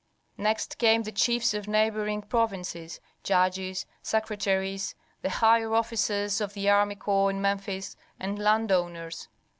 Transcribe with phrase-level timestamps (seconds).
[0.39, 6.95] Next came the chiefs of neighboring provinces, judges, secretaries, the higher officers of the army
[6.95, 9.27] corps in Memphis, and landowners.